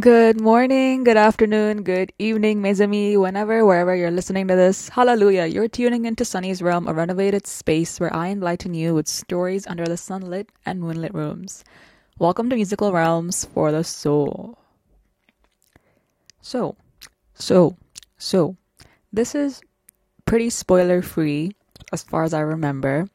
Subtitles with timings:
[0.00, 4.88] Good morning, good afternoon, good evening, mes amis, whenever, wherever you're listening to this.
[4.90, 5.46] Hallelujah.
[5.46, 9.86] You're tuning into Sunny's Realm, a renovated space where I enlighten you with stories under
[9.86, 11.64] the sunlit and moonlit rooms.
[12.16, 14.56] Welcome to Musical Realms for the Soul.
[16.42, 16.76] So,
[17.34, 17.76] so,
[18.18, 18.56] so,
[19.12, 19.60] this is
[20.26, 21.56] pretty spoiler free
[21.92, 23.08] as far as I remember.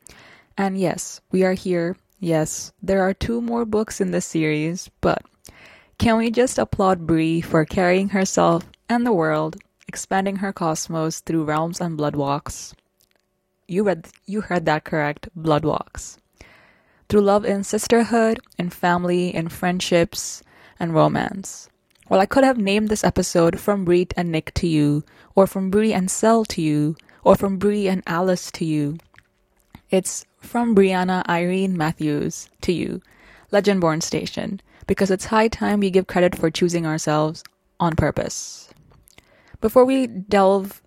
[0.58, 1.96] And yes, we are here.
[2.20, 5.24] Yes, there are two more books in this series, but
[6.04, 9.56] can we just applaud Bree for carrying herself and the world,
[9.88, 12.74] expanding her cosmos through realms and bloodwalks?
[13.70, 16.18] You read you heard that correct, bloodwalks.
[17.08, 20.44] Through love and sisterhood, in family, in friendships,
[20.78, 21.70] and romance.
[22.10, 25.70] Well, I could have named this episode From Bree and Nick to You, or From
[25.70, 28.98] Bree and Sel to You, or From Bree and Alice to You.
[29.90, 33.02] It's From Briana Irene Matthews to You,
[33.54, 37.44] Legendborn Station because it's high time we give credit for choosing ourselves
[37.80, 38.70] on purpose.
[39.62, 40.82] Before we delve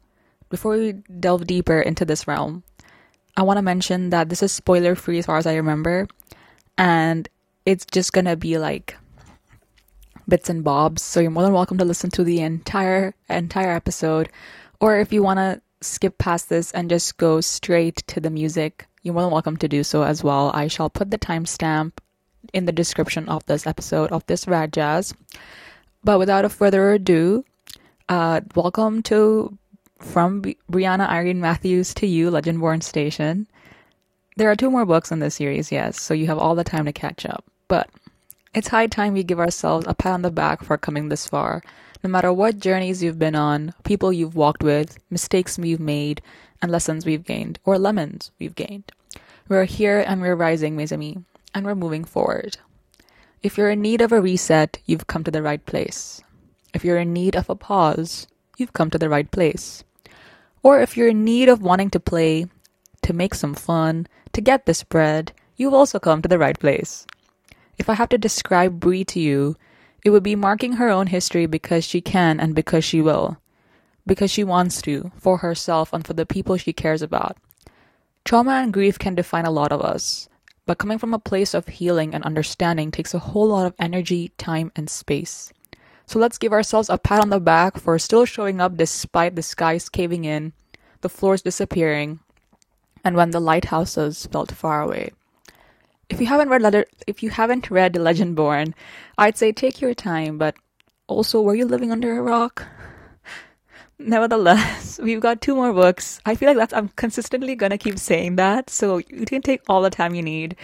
[0.49, 2.63] before we delve deeper into this realm,
[3.37, 6.07] I want to mention that this is spoiler free as far as I remember,
[6.79, 7.29] and
[7.65, 8.97] it's just gonna be like
[10.29, 11.03] bits and bobs.
[11.03, 14.31] So you're more than welcome to listen to the entire entire episode,
[14.81, 18.87] or if you want to skip past this and just go straight to the music,
[19.03, 20.51] you're more than welcome to do so as well.
[20.55, 21.93] I shall put the timestamp
[22.53, 25.15] in the description of this episode of this rad jazz.
[26.05, 27.45] But without a further ado,
[28.09, 29.59] uh, welcome to
[29.99, 33.47] from Briana Irene Matthews to you, Legendborn Station.
[34.37, 36.85] There are two more books in this series, yes, so you have all the time
[36.85, 37.45] to catch up.
[37.69, 37.89] But
[38.55, 41.63] it's high time we give ourselves a pat on the back for coming this far.
[42.05, 46.23] No matter what journeys you've been on, people you've walked with, mistakes we've made,
[46.63, 48.93] and lessons we've gained, or lemons we've gained.
[49.49, 51.19] We're here and we're rising, mes amis
[51.57, 52.59] and we're moving forward.
[53.43, 56.21] If you're in need of a reset, you've come to the right place.
[56.75, 58.27] If you're in need of a pause,
[58.59, 59.83] you've come to the right place.
[60.63, 62.45] Or if you're in need of wanting to play,
[63.01, 67.07] to make some fun, to get this bread, you've also come to the right place.
[67.79, 69.57] If I have to describe Bree to you,
[70.05, 73.39] it would be marking her own history because she can and because she will.
[74.07, 77.39] Because she wants to, for herself and for the people she cares about.
[78.27, 80.29] Trauma and grief can define a lot of us,
[80.67, 84.33] but coming from a place of healing and understanding takes a whole lot of energy,
[84.37, 85.53] time, and space.
[86.07, 89.43] So let's give ourselves a pat on the back for still showing up despite the
[89.43, 90.53] skies caving in,
[91.01, 92.21] the floors disappearing,
[93.05, 95.13] and when the lighthouses felt far away.
[96.09, 98.75] If you haven't read letter, if you haven't read Legendborn,
[99.19, 100.55] I'd say take your time, but
[101.09, 102.67] also were you living under a rock?
[103.99, 106.21] Nevertheless, we've got two more books.
[106.27, 109.83] I feel like that's I'm consistently gonna keep saying that, so you can take all
[109.83, 110.57] the time you need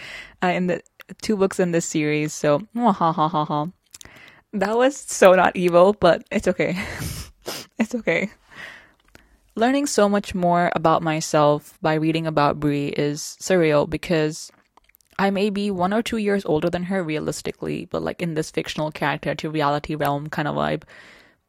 [0.43, 0.81] uh, in the
[1.21, 2.33] two books in this series.
[2.33, 3.67] So, ha ha ha ha.
[4.53, 6.77] That was so not evil, but it's okay.
[7.79, 8.29] it's okay.
[9.55, 14.51] Learning so much more about myself by reading about Bree is surreal because
[15.19, 18.49] I may be one or two years older than her realistically, but like in this
[18.49, 20.83] fictional character to reality realm kind of vibe.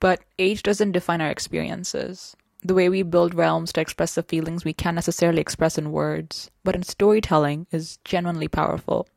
[0.05, 2.37] But age doesn't define our experiences.
[2.63, 6.51] The way we build realms to express the feelings we can't necessarily express in words,
[6.63, 9.09] but in storytelling, is genuinely powerful.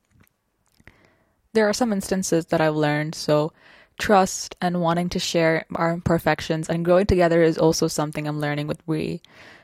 [1.52, 3.52] There are some instances that I've learned, so
[4.00, 8.68] trust and wanting to share our imperfections and growing together is also something I'm learning
[8.68, 9.22] with Bree.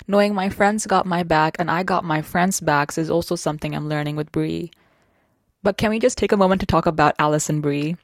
[0.10, 3.74] Knowing my friends got my back and I got my friends' backs is also something
[3.74, 4.72] I'm learning with Bree.
[5.62, 7.96] But can we just take a moment to talk about Alice and Bree?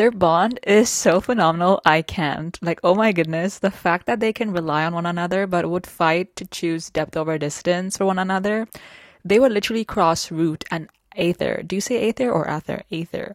[0.00, 2.58] Their bond is so phenomenal, I can't.
[2.62, 5.86] Like, oh my goodness, the fact that they can rely on one another but would
[5.86, 8.66] fight to choose depth over distance for one another.
[9.26, 11.62] They would literally cross root and aether.
[11.66, 12.82] Do you say aether or ather?
[12.90, 13.34] Aether.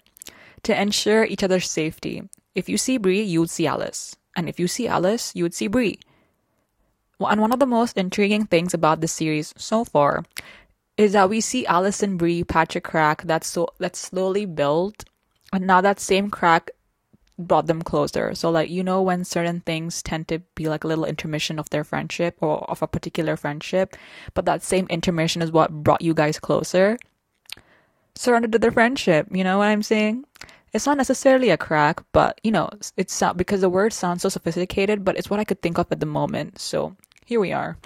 [0.63, 2.27] To ensure each other's safety.
[2.55, 4.15] If you see Bree, you would see Alice.
[4.35, 5.99] And if you see Alice, you would see Bree.
[7.19, 10.25] And one of the most intriguing things about this series so far
[10.97, 15.05] is that we see Alice and Bree patch a crack that's so that's slowly built
[15.53, 16.71] and now that same crack
[17.37, 18.33] brought them closer.
[18.33, 21.69] So like you know when certain things tend to be like a little intermission of
[21.69, 23.95] their friendship or of a particular friendship,
[24.33, 26.97] but that same intermission is what brought you guys closer.
[28.15, 30.23] Surrendered to their friendship, you know what I'm saying?
[30.73, 34.29] It's not necessarily a crack, but you know, it's not because the word sounds so
[34.29, 36.59] sophisticated, but it's what I could think of at the moment.
[36.59, 37.77] So here we are.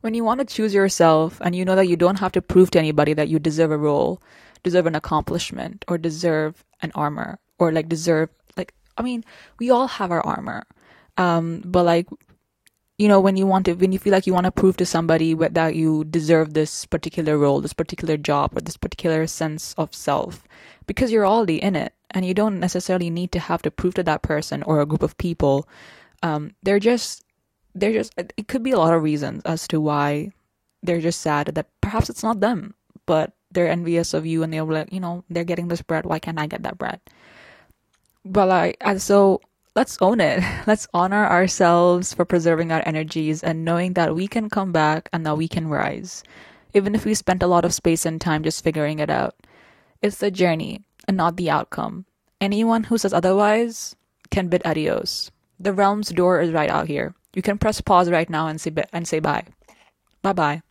[0.00, 2.70] When you want to choose yourself and you know that you don't have to prove
[2.70, 4.22] to anybody that you deserve a role,
[4.62, 9.24] deserve an accomplishment or deserve an armor or like deserve like I mean,
[9.58, 10.64] we all have our armor.
[11.16, 12.06] Um, but like
[13.00, 14.84] you know, when you want to, when you feel like you want to prove to
[14.84, 19.94] somebody that you deserve this particular role, this particular job, or this particular sense of
[19.94, 20.46] self,
[20.86, 24.02] because you're already in it, and you don't necessarily need to have to prove to
[24.02, 25.66] that person or a group of people.
[26.22, 27.24] Um, they're just,
[27.74, 28.12] they're just.
[28.18, 30.32] It could be a lot of reasons as to why
[30.82, 32.74] they're just sad that perhaps it's not them,
[33.06, 36.06] but they're envious of you, and they're like, you know, they're getting this bread.
[36.06, 37.00] Why can't I get that bread?
[38.24, 39.40] But like, so
[39.74, 40.42] let's own it.
[40.66, 45.24] Let's honor ourselves for preserving our energies and knowing that we can come back and
[45.24, 46.22] that we can rise,
[46.74, 49.34] even if we spent a lot of space and time just figuring it out.
[50.02, 52.06] It's the journey and not the outcome.
[52.40, 53.96] Anyone who says otherwise
[54.30, 55.30] can bid adios.
[55.58, 57.14] The realm's door is right out here.
[57.34, 59.44] You can press pause right now and say and say bye.
[60.22, 60.62] Bye bye.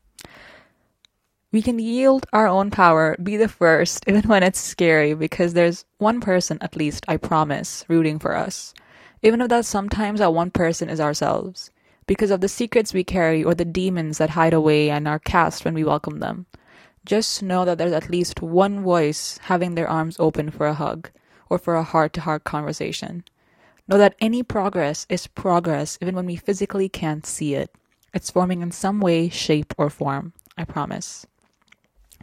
[1.52, 5.86] We can yield our own power, be the first, even when it's scary, because there's
[5.98, 8.74] one person, at least, I promise, rooting for us
[9.22, 11.72] even if that sometimes that one person is ourselves,
[12.08, 15.66] because of the secrets we carry or the demons that hide away and are cast
[15.66, 16.46] when we welcome them.
[17.06, 21.10] Just know that there's at least one voice having their arms open for a hug
[21.50, 23.24] or for a heart to heart conversation.
[23.88, 27.74] Know that any progress is progress even when we physically can't see it.
[28.14, 31.26] It's forming in some way, shape, or form, I promise.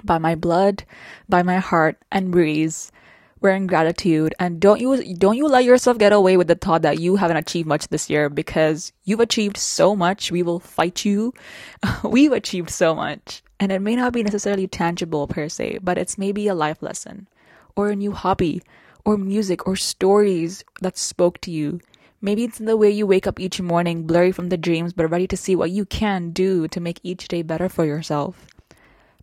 [0.05, 0.85] By my blood,
[1.29, 2.93] by my heart, and breeze,
[3.41, 4.35] wearing gratitude.
[4.39, 7.37] And don't you don't you let yourself get away with the thought that you haven't
[7.37, 10.33] achieved much this year because you've achieved so much.
[10.33, 11.33] We will fight you.
[12.05, 13.43] We've achieved so much.
[13.59, 17.29] And it may not be necessarily tangible per se but it's maybe a life lesson
[17.75, 18.63] or a new hobby
[19.05, 21.81] or music or stories that spoke to you.
[22.21, 25.27] Maybe it's the way you wake up each morning blurry from the dreams but ready
[25.29, 28.47] to see what you can do to make each day better for yourself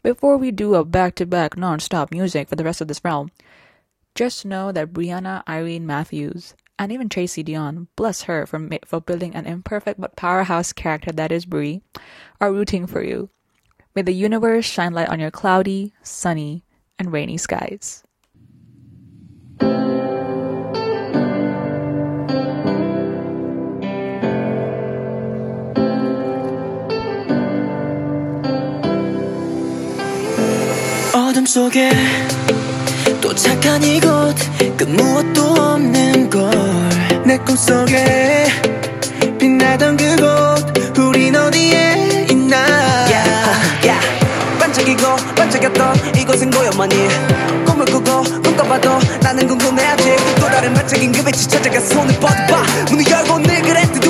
[0.04, 3.32] before we do a back-to-back non-stop music for the rest of this realm
[4.16, 9.36] just know that Briana Irene Matthews and even Tracy Deonn, bless her for, for building
[9.36, 11.82] an imperfect but powerhouse character that is Bree,
[12.42, 13.30] are rooting for you.
[13.96, 16.64] May the universe shine light on your cloudy, sunny,
[16.98, 18.04] and rainy skies.
[31.34, 31.90] 어둠 속에
[33.36, 34.36] 착한 이곳
[34.78, 38.46] 그 무엇도 없는 걸내 꿈속에
[39.40, 42.58] 빛나던 그곳 우린 어디에 있나?
[43.08, 43.52] Yeah,
[43.84, 44.60] yeah.
[44.60, 46.96] 반짝이고 반짝였던 이곳은 고요만이.
[47.66, 50.16] 꿈을 꾸고 꿈꿔봐도 나는 궁금해 아직.
[50.36, 52.62] 또 다른 반짝인 그 빛이 찾아가 손을 뻗어봐.
[52.92, 54.03] 문을 열고 늘 그랬듯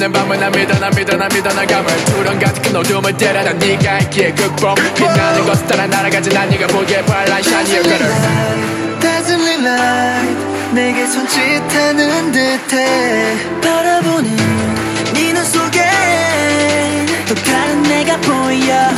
[0.00, 3.42] 보이는 밤을 난 믿어 난 믿어 난 믿어 난 감을 투런 가득한 어둠을 때려.
[3.42, 4.74] 난 네가 있기에 극복.
[4.94, 7.98] 빛나는 것을 따라 날아가지 난 네가 보기에 발란 샤니어 그를
[9.00, 13.36] Dazzling light 내게 손짓하는 듯해.
[13.60, 14.36] 바라보는
[15.12, 15.84] 네눈 속에
[17.28, 18.88] 또 다른 내가 보여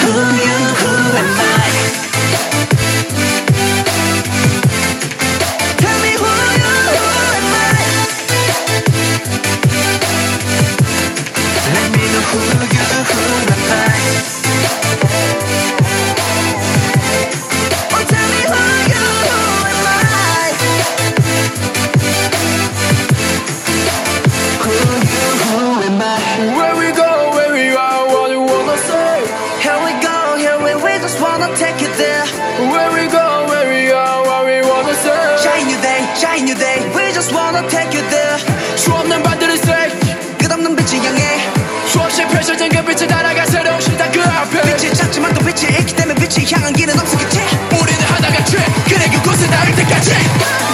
[49.84, 50.71] think I cheat?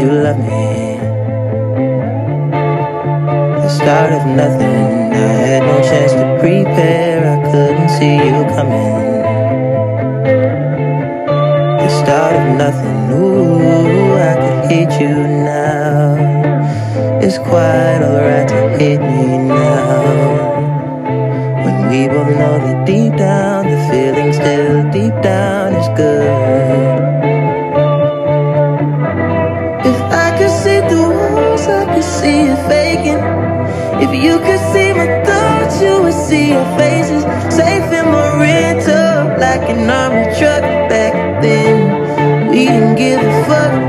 [0.00, 0.98] you love me.
[3.62, 8.94] The start of nothing, I had no chance to prepare, I couldn't see you coming.
[11.82, 16.16] The start of nothing, ooh, I could hate you now.
[17.20, 20.02] It's quite alright to hate me now.
[21.64, 25.57] When we both know that deep down, the feeling's still deep down.
[36.28, 37.22] see your faces.
[37.54, 42.50] Safe in my rental Like an army truck back then.
[42.50, 43.87] We didn't give a fuck.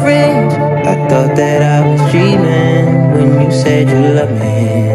[0.00, 0.52] friend.
[0.86, 4.90] I thought that I was dreaming when you said you loved me.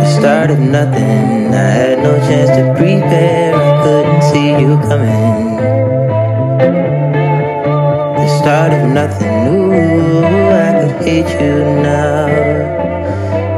[0.00, 3.54] I started nothing, I had no chance to prepare.
[3.54, 5.56] I couldn't see you coming.
[8.18, 10.24] The start of nothing, ooh,
[10.66, 12.26] I could hate you now.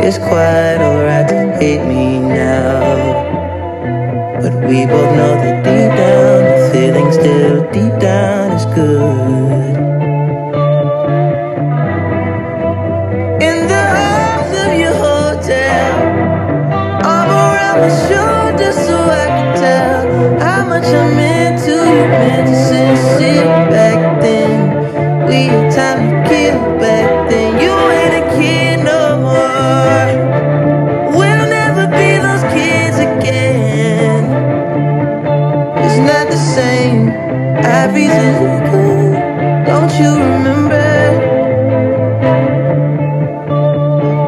[0.00, 2.82] It's quite alright to hate me now.
[4.40, 8.33] But we both know that deep down, the feeling's still deep down.
[37.64, 38.34] everything
[38.70, 39.66] good.
[39.66, 41.38] Don't you remember?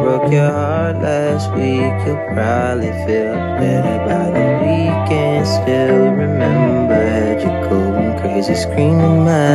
[0.02, 1.96] Broke your heart last week.
[2.06, 5.46] You'll probably feel better by the weekend.
[5.46, 6.56] Still remember?
[6.88, 9.38] remembered you going crazy, screaming my.
[9.38, 9.45] name.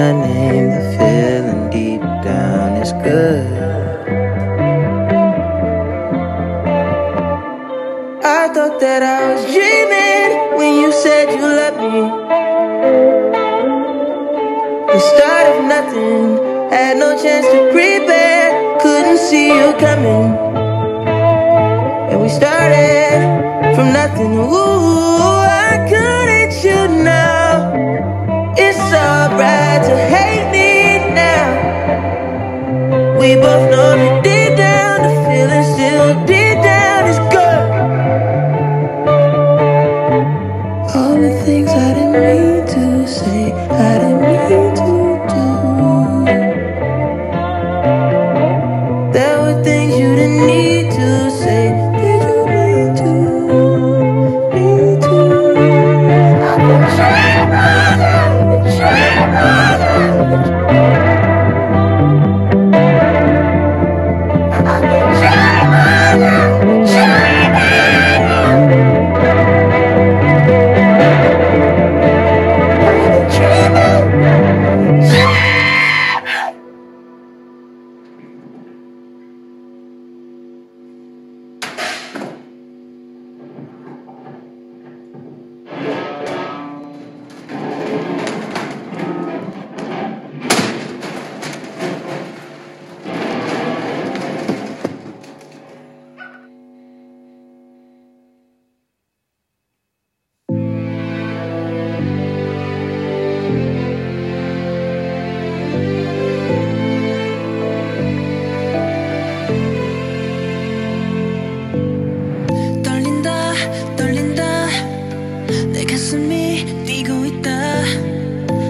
[116.11, 117.49] 가슴이 뛰고 있다.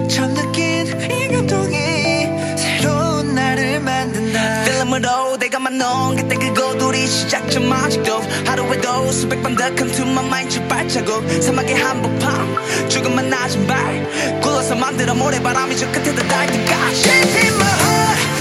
[0.06, 1.76] 처음 느낀 이 감동이
[2.56, 4.62] 새로운 나를 만든다.
[4.62, 11.28] 필름으로 내가 만난 그때 그거돌이 시작점 아직도 하루에도 수백 번더 come to my mind 발자국.
[11.42, 14.40] 사막의 한복판 죽음만 낮은 발.
[14.40, 18.31] 굴러서 만들어 모래바람이 저 끝에 닿을 때까지.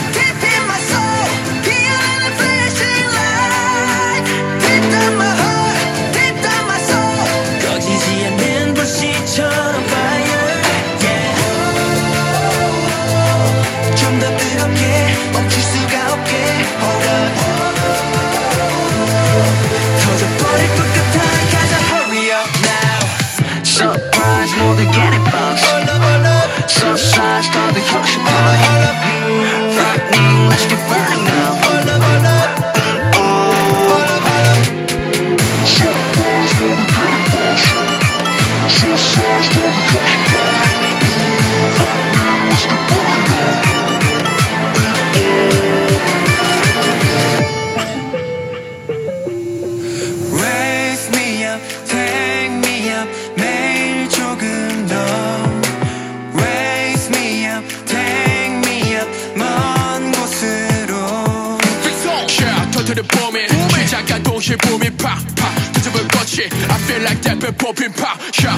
[66.41, 68.57] shit I feel like that been popping pop shot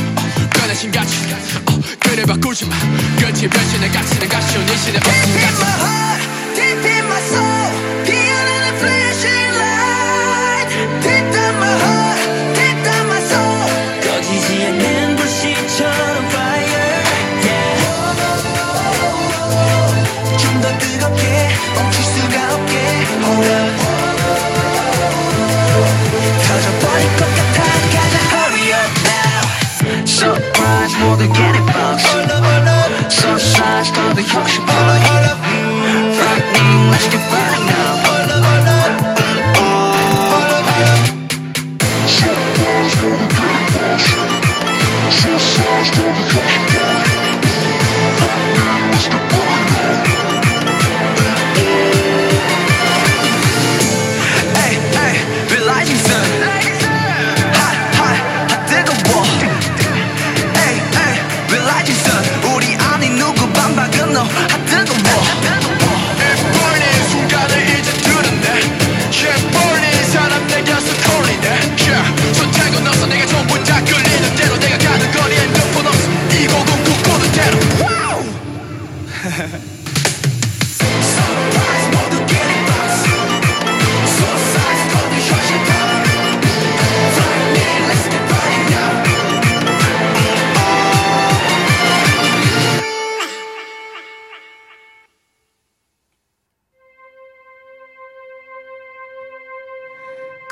[0.53, 1.17] 변하신 같이.
[1.99, 2.75] 그래 바꾸지 마.
[3.19, 4.65] 끝이 변신해 가치는 가시오.
[4.65, 6.22] 네 신의 버튼 같이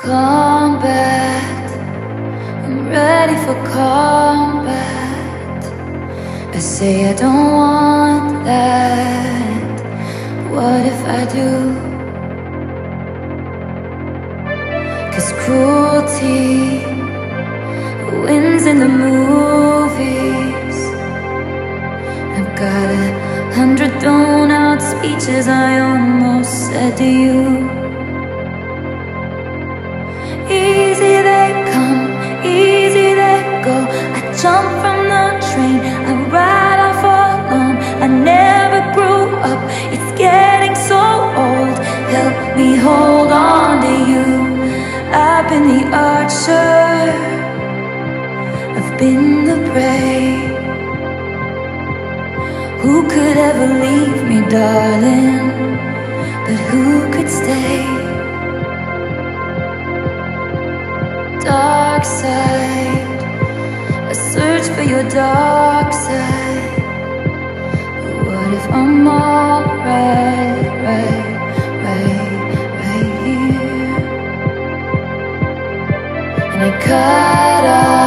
[0.02, 1.70] combat.
[2.64, 4.80] I'm ready for combat.
[6.52, 9.80] I say I don't want that.
[10.50, 11.50] What if I do?
[15.12, 16.84] Cause cruelty
[18.24, 20.78] wins in the movies.
[22.36, 27.61] I've got a hundred thrown out speeches I almost said to you.
[46.22, 46.28] I've
[48.96, 50.36] been the prey.
[52.80, 55.50] Who could ever leave me, darling?
[56.46, 57.84] But who could stay?
[61.44, 63.22] Dark side.
[64.08, 66.82] I search for your dark side.
[68.00, 69.31] But what if I'm all?
[76.92, 78.01] cut off.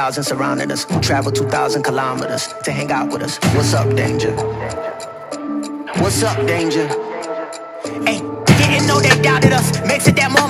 [0.00, 0.86] 2,000 surrounding us.
[1.02, 3.36] Travel 2,000 kilometers to hang out with us.
[3.54, 4.34] What's up, danger?
[6.00, 6.88] What's up, danger?
[8.08, 9.78] Hey, didn't know they doubted us.
[9.86, 10.49] Makes it that moment.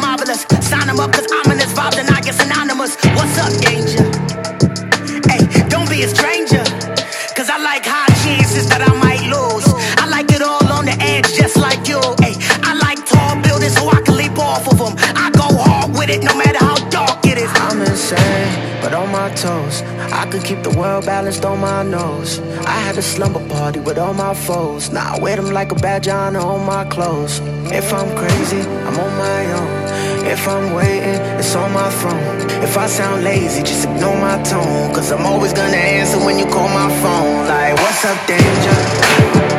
[19.41, 19.83] toes.
[20.13, 22.39] I could keep the world balanced on my nose.
[22.75, 24.91] I had a slumber party with all my foes.
[24.91, 27.41] Now I wear them like a badge on all my clothes.
[27.73, 30.27] If I'm crazy, I'm on my own.
[30.27, 32.37] If I'm waiting, it's on my phone.
[32.63, 34.95] If I sound lazy, just ignore my tone.
[34.95, 37.49] Cause I'm always gonna answer when you call my phone.
[37.49, 39.50] Like, what's up, danger?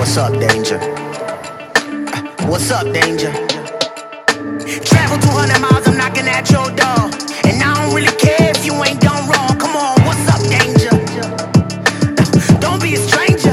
[0.00, 0.78] What's up, danger?
[2.48, 3.30] What's up, danger?
[4.80, 7.12] Travel 200 miles, I'm knocking at your door.
[7.44, 9.60] And I don't really care if you ain't done wrong.
[9.60, 10.88] Come on, what's up, danger?
[12.64, 13.52] Don't be a stranger.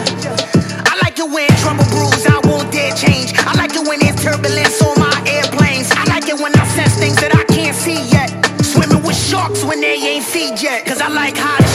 [0.88, 3.36] I like it when trouble brews, I won't dare change.
[3.39, 5.91] I like it when there's turbulence on my airplanes.
[5.91, 8.31] I like it when I sense things that I can't see yet.
[8.63, 10.86] Swimming with sharks when they ain't feed yet.
[10.86, 11.66] Cause I like hot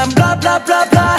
[0.00, 1.16] I'm blah blah blah blah.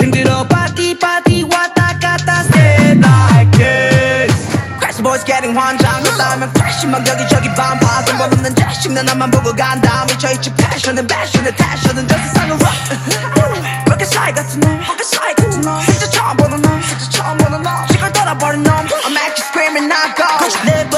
[0.00, 4.32] Hindi raw pati pati wata kata Stay like this.
[4.80, 9.54] Crash boys getting 환장 그 다음엔 fresh만 여기저기 반파 등번 없는 자식 나 나만 보고
[9.54, 13.84] 간다 미쳐있지 패션은 패션에 패션은 저 세상을 rock.
[13.84, 17.62] 그렇게 the 같은 날 the 사이 같은 날 진짜 처음 보는 날 진짜 처음 보는
[17.62, 20.24] 날 the 떠나버린 놈 I'm actually screaming not go.
[20.64, 20.88] 내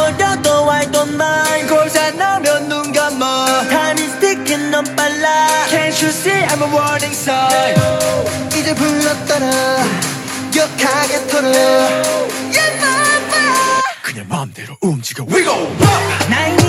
[7.24, 7.74] sign
[8.54, 9.50] 이제 불렀더라
[10.52, 11.48] 격하게 털어
[12.52, 12.74] Yeah
[14.02, 16.63] 그냥 마음대로 움직여 We go rock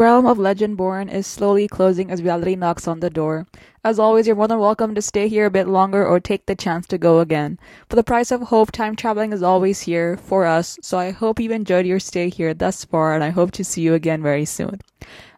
[0.00, 3.46] realm of Legendborn is slowly closing as reality knocks on the door.
[3.84, 6.54] As always, you're more than welcome to stay here a bit longer or take the
[6.54, 7.58] chance to go again.
[7.90, 11.38] For the price of hope, time traveling is always here for us, so I hope
[11.38, 14.46] you've enjoyed your stay here thus far, and I hope to see you again very
[14.46, 14.80] soon.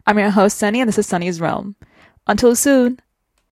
[0.07, 1.75] I'm your host, Sunny, and this is Sunny's Realm.
[2.25, 3.01] Until soon!